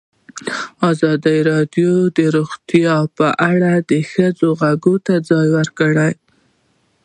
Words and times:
ازادي 0.91 1.37
راډیو 1.51 1.93
د 2.17 2.19
روغتیا 2.35 2.95
په 3.17 3.27
اړه 3.51 3.73
د 3.91 3.93
ښځو 4.11 4.49
غږ 4.61 4.83
ته 5.05 5.15
ځای 5.29 5.47
ورکړی. 5.57 6.11